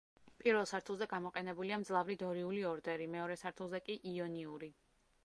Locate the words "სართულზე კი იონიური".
3.43-4.73